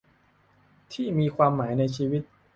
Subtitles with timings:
[0.93, 2.21] ที่มีความหมายในชีวิต